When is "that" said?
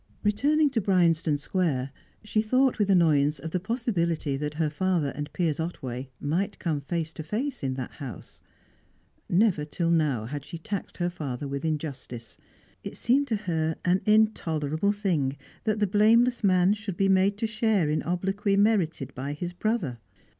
4.35-4.55, 7.75-7.91, 15.65-15.77